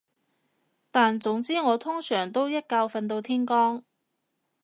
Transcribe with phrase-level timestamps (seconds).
[0.89, 3.83] 但總之我通常都一覺瞓到天光